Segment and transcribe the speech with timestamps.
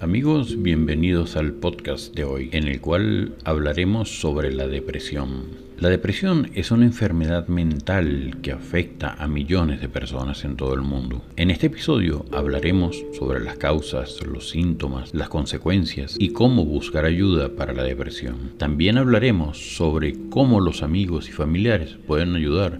[0.00, 5.46] Amigos, bienvenidos al podcast de hoy, en el cual hablaremos sobre la depresión.
[5.76, 10.82] La depresión es una enfermedad mental que afecta a millones de personas en todo el
[10.82, 11.24] mundo.
[11.34, 17.56] En este episodio hablaremos sobre las causas, los síntomas, las consecuencias y cómo buscar ayuda
[17.56, 18.52] para la depresión.
[18.56, 22.78] También hablaremos sobre cómo los amigos y familiares pueden ayudar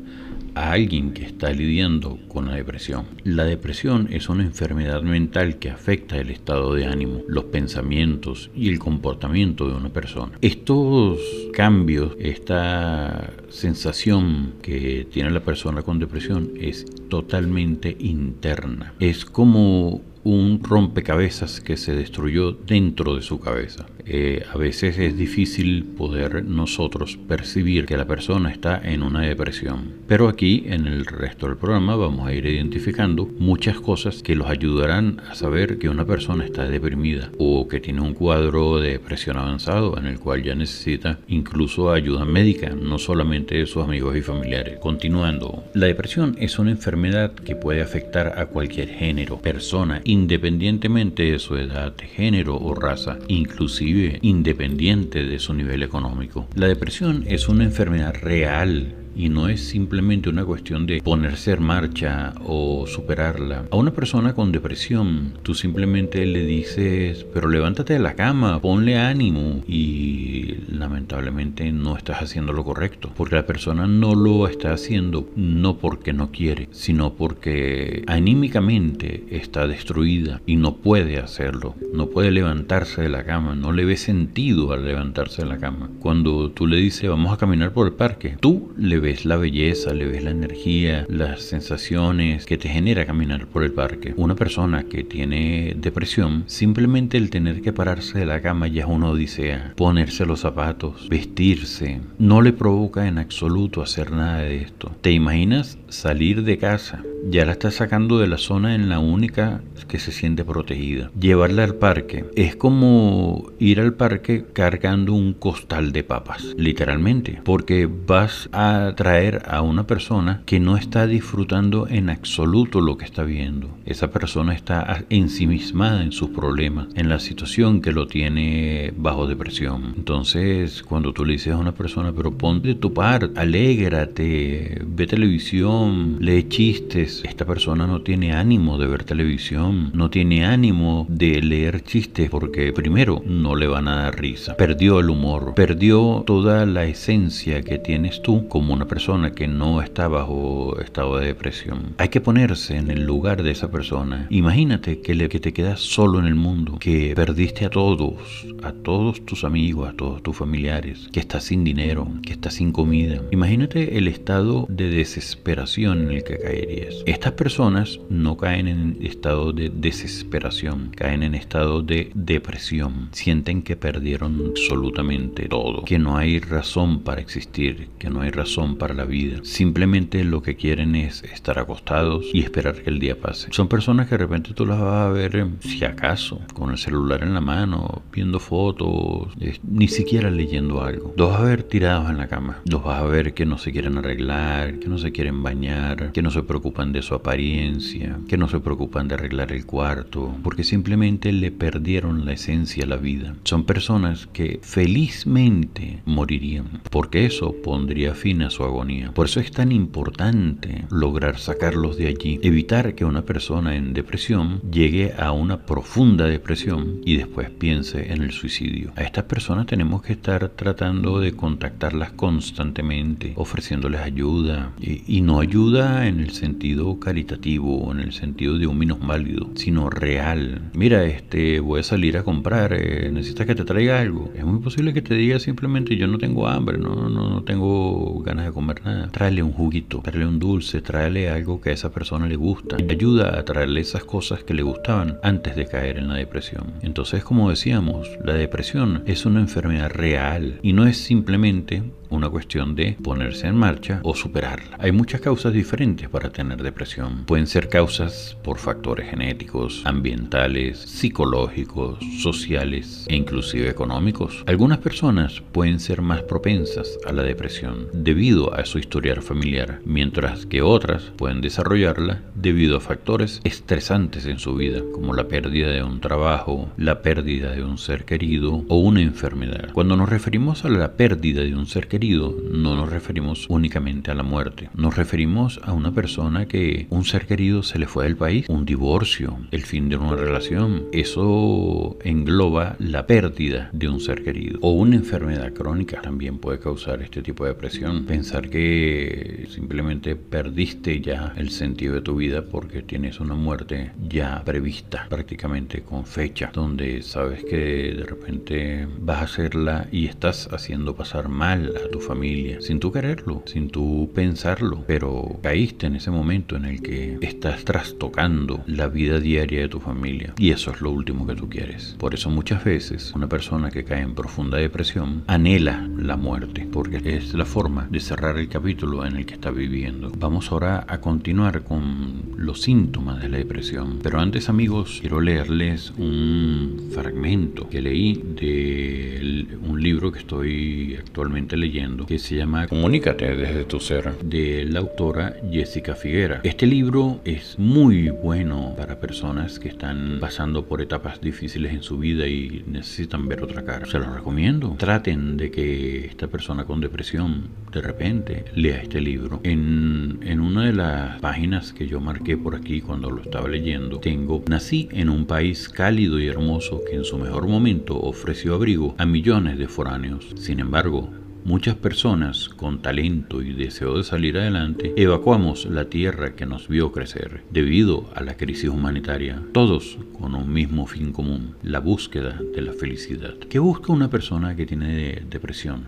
[0.59, 3.07] a alguien que está lidiando con la depresión.
[3.23, 8.69] La depresión es una enfermedad mental que afecta el estado de ánimo, los pensamientos y
[8.69, 10.33] el comportamiento de una persona.
[10.41, 11.21] Estos
[11.53, 18.95] cambios, esta sensación que tiene la persona con depresión es totalmente interna.
[18.99, 23.87] Es como un rompecabezas que se destruyó dentro de su cabeza.
[24.11, 29.93] Eh, a veces es difícil poder nosotros percibir que la persona está en una depresión.
[30.07, 34.49] Pero aquí en el resto del programa vamos a ir identificando muchas cosas que los
[34.49, 39.37] ayudarán a saber que una persona está deprimida o que tiene un cuadro de depresión
[39.37, 44.23] avanzado en el cual ya necesita incluso ayuda médica, no solamente de sus amigos y
[44.23, 44.79] familiares.
[44.79, 51.39] Continuando, la depresión es una enfermedad que puede afectar a cualquier género, persona, independientemente de
[51.39, 56.47] su edad, género o raza, inclusive independiente de su nivel económico.
[56.55, 61.63] La depresión es una enfermedad real y no es simplemente una cuestión de ponerse en
[61.65, 63.65] marcha o superarla.
[63.71, 68.97] A una persona con depresión, tú simplemente le dices, pero levántate de la cama, ponle
[68.97, 75.29] ánimo y lamentablemente no estás haciendo lo correcto, porque la persona no lo está haciendo
[75.35, 82.31] no porque no quiere, sino porque anímicamente está destruida y no puede hacerlo, no puede
[82.31, 85.91] levantarse de la cama, no le ve sentido al levantarse de la cama.
[85.99, 89.39] Cuando tú le dices, vamos a caminar por el parque, tú le ves ves la
[89.39, 94.13] belleza, le ves la energía, las sensaciones que te genera caminar por el parque.
[94.19, 98.89] Una persona que tiene depresión, simplemente el tener que pararse de la cama ya es
[98.89, 99.73] una odisea.
[99.77, 104.95] Ponerse los zapatos, vestirse, no le provoca en absoluto hacer nada de esto.
[105.01, 107.03] ¿Te imaginas salir de casa?
[107.31, 111.11] Ya la estás sacando de la zona en la única que se siente protegida.
[111.19, 117.87] Llevarla al parque es como ir al parque cargando un costal de papas, literalmente, porque
[117.87, 123.25] vas a traer a una persona que no está disfrutando en absoluto lo que está
[123.25, 123.77] viendo.
[123.85, 129.95] Esa persona está ensimismada en sus problemas, en la situación que lo tiene bajo depresión.
[129.97, 136.17] Entonces, cuando tú le dices a una persona, pero ponte tu par, alégrate, ve televisión,
[136.21, 141.83] lee chistes, esta persona no tiene ánimo de ver televisión, no tiene ánimo de leer
[141.83, 146.85] chistes porque primero no le van a dar risa, perdió el humor, perdió toda la
[146.85, 151.95] esencia que tienes tú como una persona que no está bajo estado de depresión.
[151.99, 154.27] Hay que ponerse en el lugar de esa persona.
[154.31, 159.25] Imagínate que, que te quedas solo en el mundo, que perdiste a todos, a todos
[159.25, 163.23] tus amigos, a todos tus familiares, que estás sin dinero, que estás sin comida.
[163.31, 166.98] Imagínate el estado de desesperación en el que caerías.
[167.07, 173.09] Estas personas no caen en estado de desesperación, caen en estado de depresión.
[173.13, 178.77] Sienten que perdieron absolutamente todo, que no hay razón para existir, que no hay razón
[178.77, 179.39] para la vida.
[179.43, 183.49] Simplemente lo que quieren es estar acostados y esperar que el día pase.
[183.53, 186.79] Son personas que de repente tú las vas a ver, eh, si acaso, con el
[186.79, 189.29] celular en la mano, viendo fotos,
[189.63, 191.15] ni siquiera leyendo algo.
[191.17, 192.61] Los vas a ver tirados en la cama.
[192.65, 196.23] Los vas a ver que no se quieren arreglar, que no se quieren bañar, que
[196.23, 200.65] no se preocupan de su apariencia, que no se preocupan de arreglar el cuarto, porque
[200.65, 203.35] simplemente le perdieron la esencia a la vida.
[203.45, 209.13] Son personas que felizmente morirían, porque eso pondría fin a su agonía.
[209.13, 214.61] Por eso es tan importante lograr sacarlos de allí, evitar que una persona en depresión
[214.71, 218.93] llegue a una profunda depresión y después piense en el suicidio.
[218.97, 225.41] A estas personas tenemos que estar tratando de contactarlas constantemente, ofreciéndoles ayuda y, y no
[225.41, 230.71] ayuda en el sentido sentido caritativo, en el sentido de un válido, sino real.
[230.75, 234.31] Mira, este, voy a salir a comprar, eh, necesitas que te traiga algo.
[234.37, 238.21] Es muy posible que te diga simplemente yo no tengo hambre, no, no, no tengo
[238.21, 239.09] ganas de comer nada.
[239.09, 242.77] Tráele un juguito, tráele un dulce, tráele algo que a esa persona le gusta.
[242.89, 246.75] Ayuda a traerle esas cosas que le gustaban antes de caer en la depresión.
[246.83, 252.75] Entonces, como decíamos, la depresión es una enfermedad real y no es simplemente una cuestión
[252.75, 254.77] de ponerse en marcha o superarla.
[254.79, 257.25] Hay muchas causas diferentes para tener depresión.
[257.25, 264.45] Pueden ser causas por factores genéticos, ambientales, psicológicos, sociales e inclusive económicos.
[264.47, 270.47] Algunas personas pueden ser más propensas a la depresión debido a su historial familiar, mientras
[270.47, 275.83] que otras pueden desarrollarla debido a factores estresantes en su vida, como la pérdida de
[275.83, 279.71] un trabajo, la pérdida de un ser querido o una enfermedad.
[279.73, 284.15] Cuando nos referimos a la pérdida de un ser querido, no nos referimos únicamente a
[284.15, 284.71] la muerte.
[284.75, 288.65] Nos referimos a una persona que un ser querido se le fue del país, un
[288.65, 290.85] divorcio, el fin de una relación.
[290.93, 294.59] Eso engloba la pérdida de un ser querido.
[294.63, 298.07] O una enfermedad crónica también puede causar este tipo de depresión.
[298.07, 304.41] Pensar que simplemente perdiste ya el sentido de tu vida porque tienes una muerte ya
[304.45, 307.57] prevista, prácticamente con fecha, donde sabes que
[307.97, 313.43] de repente vas a hacerla y estás haciendo pasar mal tu familia, sin tú quererlo,
[313.47, 319.21] sin tú pensarlo, pero caíste en ese momento en el que estás trastocando la vida
[319.21, 321.97] diaria de tu familia y eso es lo último que tú quieres.
[321.99, 327.01] Por eso muchas veces una persona que cae en profunda depresión anhela la muerte, porque
[327.05, 330.13] es la forma de cerrar el capítulo en el que está viviendo.
[330.19, 335.93] Vamos ahora a continuar con los síntomas de la depresión, pero antes amigos quiero leerles
[335.97, 343.37] un fragmento que leí de un libro que estoy actualmente leyendo que se llama Comunícate
[343.37, 346.41] desde tu ser de la autora Jessica Figuera.
[346.43, 351.99] Este libro es muy bueno para personas que están pasando por etapas difíciles en su
[351.99, 353.87] vida y necesitan ver otra cara.
[353.87, 354.75] Se lo recomiendo.
[354.79, 359.41] Traten de que esta persona con depresión de repente lea este libro.
[359.45, 364.01] En, en una de las páginas que yo marqué por aquí cuando lo estaba leyendo,
[364.01, 368.97] tengo Nací en un país cálido y hermoso que en su mejor momento ofreció abrigo
[368.99, 370.35] a millones de foráneos.
[370.37, 371.11] Sin embargo,
[371.49, 376.93] Muchas personas con talento y deseo de salir adelante evacuamos la tierra que nos vio
[376.93, 382.61] crecer debido a la crisis humanitaria, todos con un mismo fin común, la búsqueda de
[382.61, 383.33] la felicidad.
[383.49, 385.87] ¿Qué busca una persona que tiene depresión?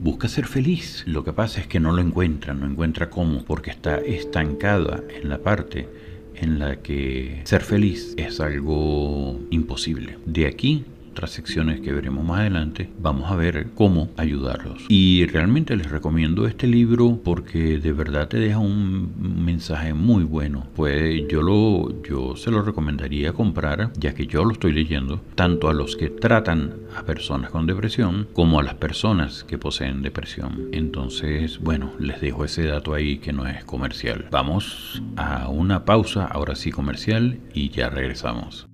[0.00, 1.04] Busca ser feliz.
[1.06, 5.28] Lo que pasa es que no lo encuentra, no encuentra cómo, porque está estancada en
[5.28, 5.86] la parte
[6.34, 10.16] en la que ser feliz es algo imposible.
[10.24, 14.84] De aquí otras secciones que veremos más adelante, vamos a ver cómo ayudarlos.
[14.88, 19.14] Y realmente les recomiendo este libro porque de verdad te deja un
[19.44, 20.66] mensaje muy bueno.
[20.74, 25.68] Pues yo lo yo se lo recomendaría comprar, ya que yo lo estoy leyendo, tanto
[25.68, 30.68] a los que tratan a personas con depresión como a las personas que poseen depresión.
[30.72, 34.26] Entonces, bueno, les dejo ese dato ahí que no es comercial.
[34.32, 38.66] Vamos a una pausa, ahora sí comercial, y ya regresamos.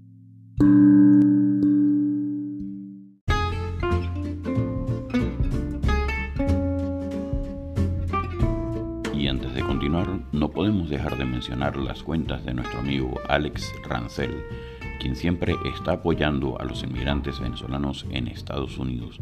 [10.33, 14.35] No podemos dejar de mencionar las cuentas de nuestro amigo Alex Rancel,
[15.01, 19.21] quien siempre está apoyando a los inmigrantes venezolanos en Estados Unidos,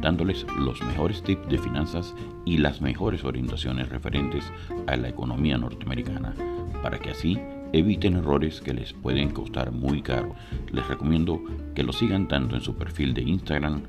[0.00, 2.14] dándoles los mejores tips de finanzas
[2.44, 4.44] y las mejores orientaciones referentes
[4.86, 6.34] a la economía norteamericana,
[6.82, 7.38] para que así
[7.72, 10.34] eviten errores que les pueden costar muy caro.
[10.72, 11.40] Les recomiendo
[11.74, 13.82] que lo sigan tanto en su perfil de Instagram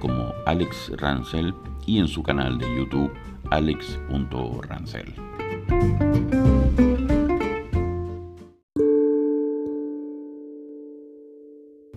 [0.00, 1.54] como Alex Rancel
[1.86, 3.12] y en su canal de YouTube
[3.50, 5.14] alex.rancel.
[5.68, 6.35] Música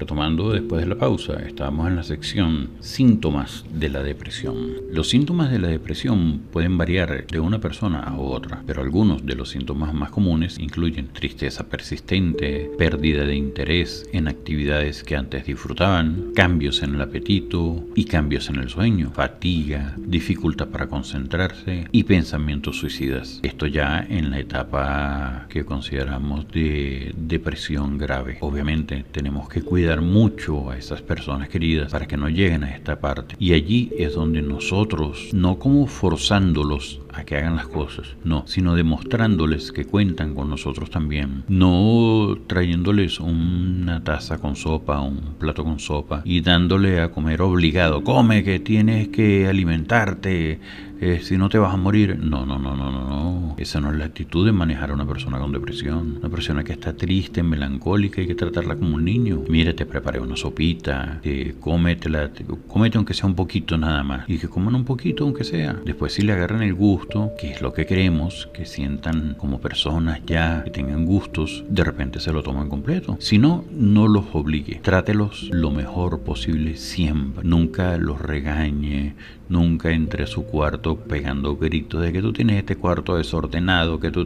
[0.09, 4.71] Retomando después de la pausa, estamos en la sección síntomas de la depresión.
[4.91, 9.35] Los síntomas de la depresión pueden variar de una persona a otra, pero algunos de
[9.35, 16.31] los síntomas más comunes incluyen tristeza persistente, pérdida de interés en actividades que antes disfrutaban,
[16.33, 22.79] cambios en el apetito y cambios en el sueño, fatiga, dificultad para concentrarse y pensamientos
[22.79, 23.39] suicidas.
[23.43, 28.39] Esto ya en la etapa que consideramos de depresión grave.
[28.41, 32.99] Obviamente tenemos que cuidar mucho a esas personas queridas para que no lleguen a esta
[32.99, 33.35] parte.
[33.39, 38.75] Y allí es donde nosotros, no como forzándolos a que hagan las cosas, no, sino
[38.75, 45.79] demostrándoles que cuentan con nosotros también, no trayéndoles una taza con sopa, un plato con
[45.79, 50.59] sopa y dándole a comer obligado, come que tienes que alimentarte,
[51.01, 52.19] eh, si no te vas a morir.
[52.19, 53.55] No, no, no, no, no.
[53.57, 56.17] Esa no es la actitud de manejar a una persona con depresión.
[56.19, 59.43] Una persona que está triste, melancólica, hay que tratarla como un niño.
[59.47, 62.31] Mire, te preparé una sopita, eh, cómetela,
[62.67, 64.29] cómete aunque sea un poquito nada más.
[64.29, 65.73] Y que coman un poquito aunque sea.
[65.85, 66.98] Después si le agarran el gusto,
[67.37, 72.19] que es lo que queremos, que sientan como personas ya, que tengan gustos, de repente
[72.19, 73.17] se lo toman completo.
[73.19, 74.79] Si no, no los obligue.
[74.81, 77.43] Trátelos lo mejor posible siempre.
[77.43, 79.15] Nunca los regañe,
[79.47, 84.11] nunca entre a su cuarto pegando gritos de que tú tienes este cuarto desordenado, que
[84.11, 84.25] tú...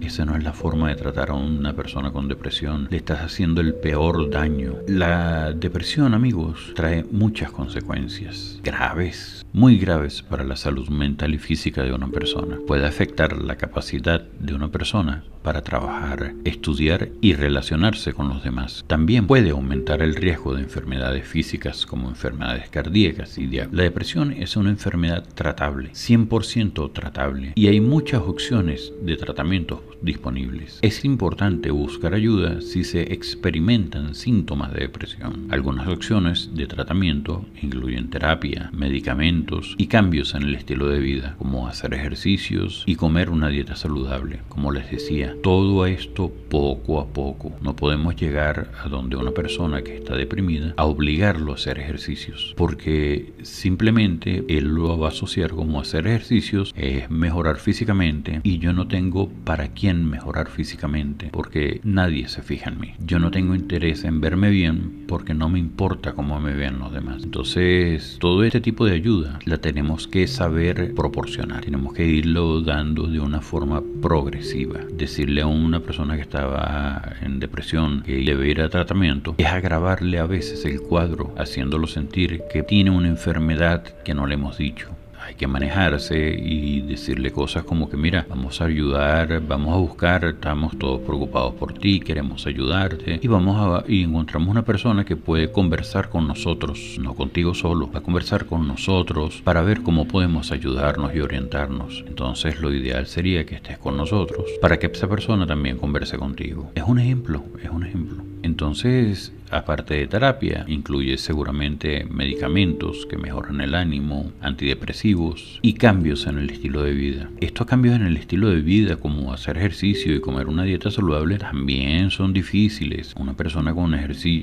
[0.00, 2.88] Esa no es la forma de tratar a una persona con depresión.
[2.90, 4.76] Le estás haciendo el peor daño.
[4.88, 11.82] La depresión, amigos, trae muchas consecuencias graves, muy graves para la salud mental y física
[11.82, 12.58] de una persona.
[12.66, 18.84] Puede afectar la capacidad de una persona para trabajar, estudiar y relacionarse con los demás.
[18.86, 23.76] También puede aumentar el riesgo de enfermedades físicas como enfermedades cardíacas y diabetes.
[23.76, 30.78] La depresión es una enfermedad tratable, 100% tratable, y hay muchas opciones de tratamiento disponibles.
[30.82, 35.46] Es importante buscar ayuda si se experimentan síntomas de depresión.
[35.50, 39.39] Algunas opciones de tratamiento incluyen terapia, medicamentos
[39.78, 44.40] y cambios en el estilo de vida, como hacer ejercicios y comer una dieta saludable.
[44.48, 47.52] Como les decía, todo esto poco a poco.
[47.62, 52.54] No podemos llegar a donde una persona que está deprimida a obligarlo a hacer ejercicios,
[52.56, 58.72] porque simplemente él lo va a asociar como hacer ejercicios es mejorar físicamente y yo
[58.72, 62.94] no tengo para quién mejorar físicamente porque nadie se fija en mí.
[63.04, 66.92] Yo no tengo interés en verme bien porque no me importa cómo me vean los
[66.92, 67.22] demás.
[67.24, 69.00] Entonces, todo este tipo de
[69.44, 71.64] la tenemos que saber proporcionar.
[71.64, 74.80] Tenemos que irlo dando de una forma progresiva.
[74.92, 80.18] Decirle a una persona que estaba en depresión que debe ir a tratamiento es agravarle
[80.18, 84.99] a veces el cuadro, haciéndolo sentir que tiene una enfermedad que no le hemos dicho
[85.30, 90.24] hay que manejarse y decirle cosas como que mira, vamos a ayudar, vamos a buscar,
[90.24, 95.14] estamos todos preocupados por ti, queremos ayudarte y vamos a y encontramos una persona que
[95.14, 100.08] puede conversar con nosotros, no contigo solo, va a conversar con nosotros para ver cómo
[100.08, 102.04] podemos ayudarnos y orientarnos.
[102.08, 106.72] Entonces lo ideal sería que estés con nosotros para que esa persona también converse contigo.
[106.74, 108.24] Es un ejemplo, es un ejemplo.
[108.42, 116.38] Entonces aparte de terapia, incluye seguramente medicamentos que mejoran el ánimo, antidepresivos y cambios en
[116.38, 117.30] el estilo de vida.
[117.40, 121.38] Estos cambios en el estilo de vida, como hacer ejercicio y comer una dieta saludable,
[121.38, 123.14] también son difíciles.
[123.18, 123.74] Una persona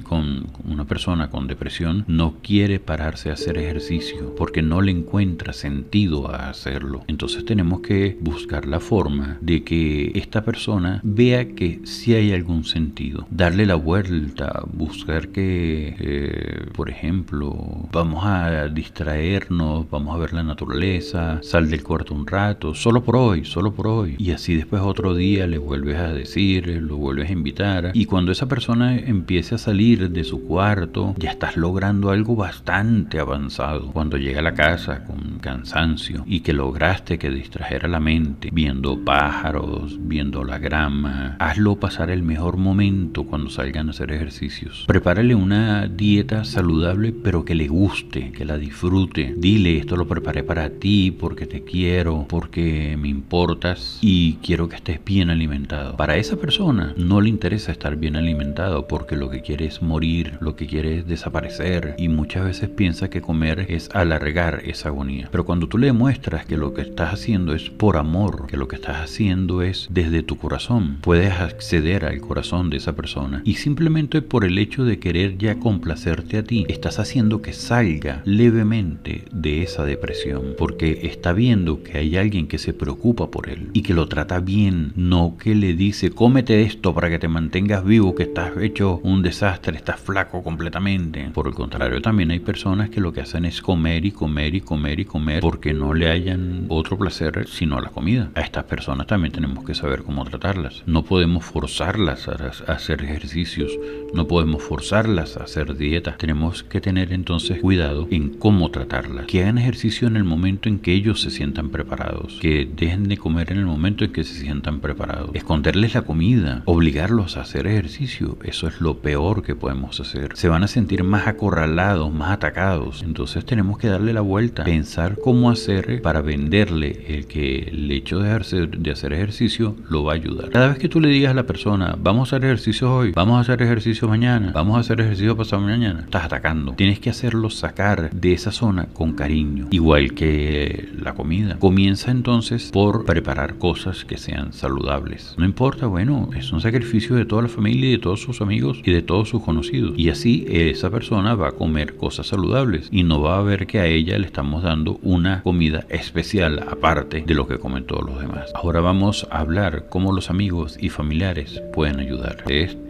[0.03, 5.53] con, una persona con depresión no quiere pararse a hacer ejercicio porque no le encuentra
[5.53, 7.03] sentido a hacerlo.
[7.07, 12.63] Entonces tenemos que buscar la forma de que esta persona vea que si hay algún
[12.63, 20.17] sentido, darle la vuelta, buscar buscar que, eh, por ejemplo, vamos a distraernos, vamos a
[20.17, 24.15] ver la naturaleza, sal del cuarto un rato, solo por hoy, solo por hoy.
[24.17, 27.91] Y así después otro día le vuelves a decir, lo vuelves a invitar.
[27.93, 33.19] Y cuando esa persona empiece a salir de su cuarto, ya estás logrando algo bastante
[33.19, 33.91] avanzado.
[33.91, 38.99] Cuando llega a la casa con cansancio y que lograste que distrajera la mente, viendo
[39.05, 44.86] pájaros, viendo la grama, hazlo pasar el mejor momento cuando salgan a hacer ejercicios.
[44.87, 49.35] Prepárale una dieta saludable pero que le guste, que la disfrute.
[49.37, 54.77] Dile, esto lo preparé para ti porque te quiero, porque me importas y quiero que
[54.77, 55.97] estés bien alimentado.
[55.97, 60.37] Para esa persona no le interesa estar bien alimentado porque lo que quiere es morir,
[60.39, 65.27] lo que quiere es desaparecer y muchas veces piensa que comer es alargar esa agonía.
[65.29, 68.69] Pero cuando tú le demuestras que lo que estás haciendo es por amor, que lo
[68.69, 73.55] que estás haciendo es desde tu corazón, puedes acceder al corazón de esa persona y
[73.55, 79.25] simplemente por el hecho de querer ya complacerte a ti, estás haciendo que salga levemente
[79.31, 83.81] de esa depresión, porque está viendo que hay alguien que se preocupa por él y
[83.81, 88.15] que lo trata bien, no que le dice, cómete esto para que te mantengas vivo,
[88.15, 91.29] que estás hecho un desastre, estás flaco completamente.
[91.33, 94.61] Por el contrario, también hay personas que lo que hacen es comer y comer y
[94.61, 98.29] comer y comer porque no le hayan otro placer sino la comida.
[98.35, 100.83] A estas personas también tenemos que saber cómo tratarlas.
[100.85, 103.71] No podemos forzarlas a hacer ejercicios,
[104.13, 106.17] no podemos forzarlas a hacer dietas.
[106.17, 109.25] Tenemos que tener entonces cuidado en cómo tratarlas.
[109.25, 112.37] Que hagan ejercicio en el momento en que ellos se sientan preparados.
[112.41, 115.31] Que dejen de comer en el momento en que se sientan preparados.
[115.33, 116.63] Esconderles la comida.
[116.65, 118.37] Obligarlos a hacer ejercicio.
[118.43, 120.31] Eso es lo peor que podemos hacer.
[120.35, 123.03] Se van a sentir más acorralados, más atacados.
[123.03, 124.65] Entonces tenemos que darle la vuelta.
[124.65, 130.03] Pensar cómo hacer para venderle el que el hecho de hacer, de hacer ejercicio lo
[130.03, 130.49] va a ayudar.
[130.49, 133.37] Cada vez que tú le digas a la persona, vamos a hacer ejercicio hoy, vamos
[133.37, 136.73] a hacer ejercicio mañana, vamos a hacer ejercicio pasado mañana, estás atacando.
[136.73, 141.57] Tienes que hacerlo sacar de esa zona con cariño, igual que la comida.
[141.59, 145.35] Comienza entonces por preparar cosas que sean saludables.
[145.37, 148.81] No importa, bueno, es un sacrificio de toda la familia y de todos sus amigos
[148.83, 149.93] y de todos sus conocidos.
[149.97, 153.79] Y así esa persona va a comer cosas saludables y no va a ver que
[153.79, 158.19] a ella le estamos dando una comida especial aparte de lo que comen todos los
[158.19, 158.51] demás.
[158.55, 162.43] Ahora vamos a hablar cómo los amigos y familiares pueden ayudar.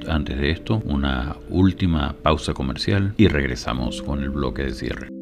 [0.08, 5.17] Antes de esto, una última pausa comercial y regresamos con el bloque de cierre.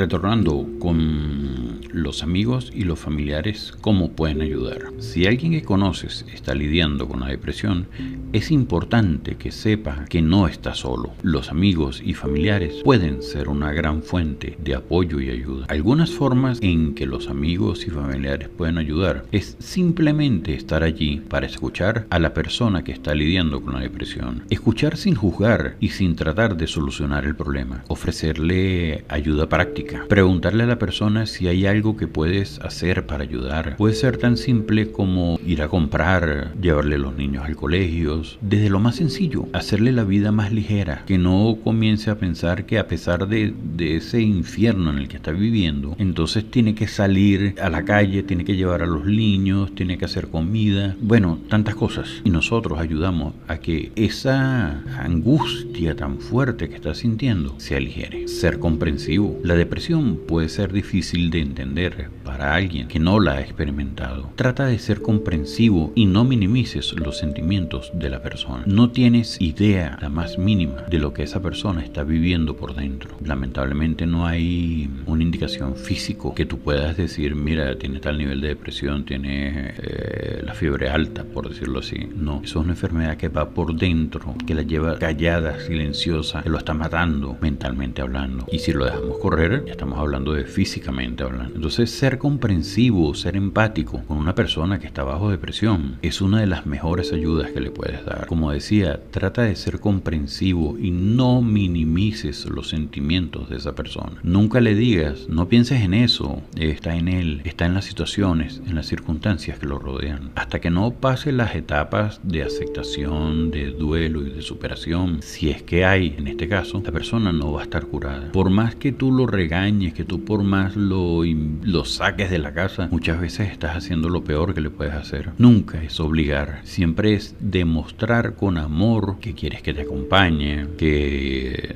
[0.00, 4.92] Retornando con los amigos y los familiares, ¿cómo pueden ayudar?
[4.98, 7.86] Si alguien que conoces está lidiando con la depresión,
[8.32, 11.12] es importante que sepa que no está solo.
[11.22, 15.66] Los amigos y familiares pueden ser una gran fuente de apoyo y ayuda.
[15.68, 21.44] Algunas formas en que los amigos y familiares pueden ayudar es simplemente estar allí para
[21.44, 24.44] escuchar a la persona que está lidiando con la depresión.
[24.48, 27.84] Escuchar sin juzgar y sin tratar de solucionar el problema.
[27.88, 33.76] Ofrecerle ayuda práctica Preguntarle a la persona si hay algo que puedes hacer para ayudar.
[33.76, 38.80] Puede ser tan simple como ir a comprar, llevarle los niños al colegio, desde lo
[38.80, 43.28] más sencillo, hacerle la vida más ligera, que no comience a pensar que a pesar
[43.28, 47.84] de, de ese infierno en el que está viviendo, entonces tiene que salir a la
[47.84, 52.20] calle, tiene que llevar a los niños, tiene que hacer comida, bueno, tantas cosas.
[52.24, 58.28] Y nosotros ayudamos a que esa angustia tan fuerte que está sintiendo se aligere.
[58.28, 59.38] Ser comprensivo.
[59.42, 64.32] La depresión puede ser difícil de entender para alguien que no la ha experimentado.
[64.34, 68.64] Trata de ser comprensivo y no minimices los sentimientos de la persona.
[68.66, 73.16] No tienes idea, la más mínima, de lo que esa persona está viviendo por dentro.
[73.24, 78.48] Lamentablemente no hay una indicación físico que tú puedas decir, mira, tiene tal nivel de
[78.48, 82.08] depresión, tiene eh, la fiebre alta, por decirlo así.
[82.16, 86.50] No, eso es una enfermedad que va por dentro, que la lleva callada, silenciosa, que
[86.50, 88.46] lo está matando mentalmente hablando.
[88.50, 91.54] Y si lo dejamos correr, estamos hablando de físicamente hablando.
[91.54, 96.46] Entonces, ser comprensivo, ser empático con una persona que está bajo depresión es una de
[96.46, 98.26] las mejores ayudas que le puedes dar.
[98.26, 104.20] Como decía, trata de ser comprensivo y no minimices los sentimientos de esa persona.
[104.22, 108.74] Nunca le digas, no pienses en eso, está en él, está en las situaciones, en
[108.74, 110.30] las circunstancias que lo rodean.
[110.34, 115.62] Hasta que no pase las etapas de aceptación, de duelo y de superación, si es
[115.62, 118.32] que hay en este caso, la persona no va a estar curada.
[118.32, 122.88] Por más que tú lo que tú por más lo, lo saques de la casa,
[122.92, 125.32] muchas veces estás haciendo lo peor que le puedes hacer.
[125.38, 131.74] Nunca es obligar, siempre es demostrar con amor que quieres que te acompañe, que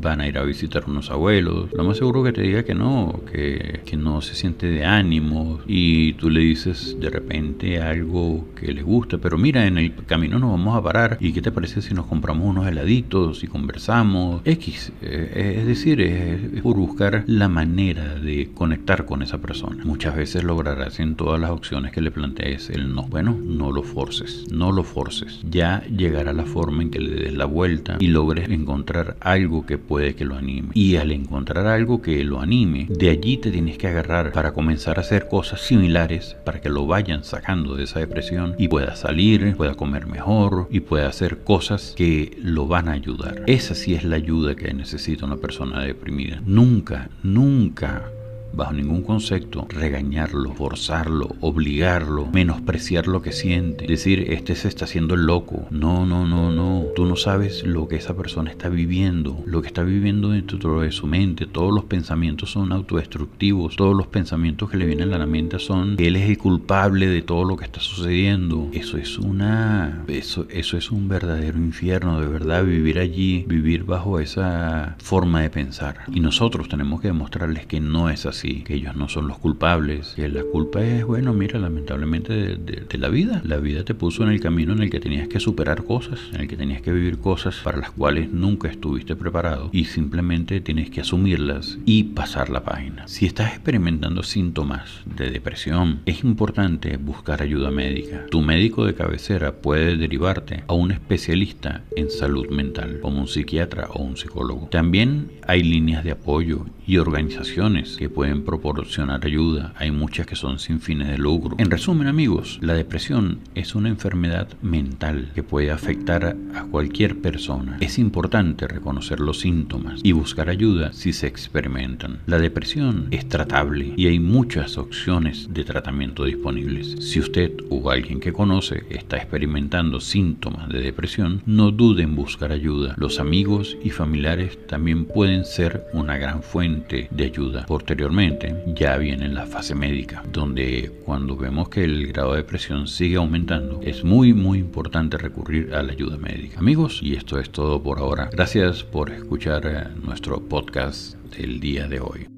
[0.00, 3.20] van a ir a visitar unos abuelos, lo más seguro que te diga que no,
[3.30, 8.72] que, que no se siente de ánimo y tú le dices de repente algo que
[8.72, 11.82] le gusta, pero mira, en el camino nos vamos a parar y qué te parece
[11.82, 17.48] si nos compramos unos heladitos y conversamos X, eh, es decir, es, por buscar la
[17.48, 19.84] manera de conectar con esa persona.
[19.84, 23.02] Muchas veces lograrás en todas las opciones que le plantees el no.
[23.04, 25.40] Bueno, no lo forces, no lo forces.
[25.48, 29.78] Ya llegará la forma en que le des la vuelta y logres encontrar algo que
[29.90, 30.68] puede que lo anime.
[30.74, 34.98] Y al encontrar algo que lo anime, de allí te tienes que agarrar para comenzar
[34.98, 39.56] a hacer cosas similares para que lo vayan sacando de esa depresión y pueda salir,
[39.56, 43.42] pueda comer mejor y pueda hacer cosas que lo van a ayudar.
[43.48, 46.40] Esa sí es la ayuda que necesita una persona deprimida.
[46.46, 48.12] Nunca, nunca
[48.52, 55.14] bajo ningún concepto, regañarlo, forzarlo, obligarlo, menospreciar lo que siente, decir, este se está haciendo
[55.14, 55.66] el loco.
[55.70, 56.86] No, no, no, no.
[56.94, 60.92] Tú no sabes lo que esa persona está viviendo, lo que está viviendo dentro de
[60.92, 61.46] su mente.
[61.46, 65.96] Todos los pensamientos son autodestructivos, todos los pensamientos que le vienen a la mente son
[65.96, 68.68] que él es el culpable de todo lo que está sucediendo.
[68.72, 74.20] Eso es una, eso, eso es un verdadero infierno, de verdad, vivir allí, vivir bajo
[74.20, 76.00] esa forma de pensar.
[76.12, 80.14] Y nosotros tenemos que demostrarles que no es así que ellos no son los culpables,
[80.16, 83.40] que la culpa es, bueno, mira, lamentablemente de, la vida.
[83.44, 86.42] La vida te puso en el camino en el que tenías que superar cosas, en
[86.42, 90.90] el que tenías que vivir cosas para las cuales nunca estuviste preparado y simplemente tienes
[90.90, 93.08] que asumirlas y pasar la página.
[93.08, 98.26] Si estás experimentando síntomas de depresión, es importante buscar ayuda médica.
[98.30, 103.88] Tu médico de cabecera puede derivarte a un especialista en salud mental, como un psiquiatra
[103.94, 104.68] o un psicólogo.
[104.70, 110.58] También hay líneas de apoyo y organizaciones que pueden proporcionar ayuda, hay muchas que son
[110.58, 111.56] sin fines de lucro.
[111.58, 117.76] En resumen amigos, la depresión es una enfermedad mental que puede afectar a cualquier persona.
[117.80, 122.20] Es importante reconocer los síntomas y buscar ayuda si se experimentan.
[122.26, 126.96] La depresión es tratable y hay muchas opciones de tratamiento disponibles.
[127.00, 132.52] Si usted o alguien que conoce está experimentando síntomas de depresión, no dude en buscar
[132.52, 132.94] ayuda.
[132.96, 137.66] Los amigos y familiares también pueden ser una gran fuente de ayuda.
[137.66, 138.19] Posteriormente,
[138.66, 143.80] ya viene la fase médica, donde cuando vemos que el grado de presión sigue aumentando,
[143.82, 146.58] es muy muy importante recurrir a la ayuda médica.
[146.58, 148.28] Amigos, y esto es todo por ahora.
[148.30, 152.28] Gracias por escuchar eh, nuestro podcast del día de hoy.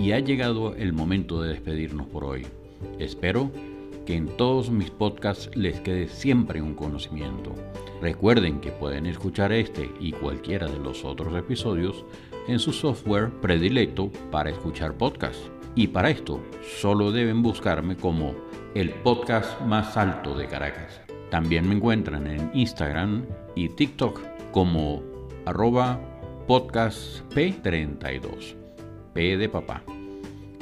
[0.00, 2.46] Y ha llegado el momento de despedirnos por hoy.
[3.00, 3.50] Espero
[4.06, 7.52] que en todos mis podcasts les quede siempre un conocimiento.
[8.00, 12.04] Recuerden que pueden escuchar este y cualquiera de los otros episodios
[12.48, 15.50] en su software predilecto para escuchar podcasts.
[15.74, 16.40] Y para esto
[16.78, 18.34] solo deben buscarme como
[18.74, 21.00] el podcast más alto de Caracas.
[21.30, 24.20] También me encuentran en Instagram y TikTok
[24.52, 25.02] como
[25.44, 26.00] arroba
[26.46, 28.54] podcastp32.
[29.12, 29.82] P de papá.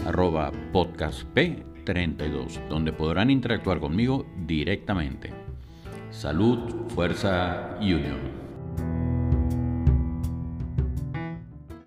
[0.07, 5.31] Arroba podcastp32 32, donde podrán interactuar conmigo directamente.
[6.11, 8.34] Salud, fuerza y unión.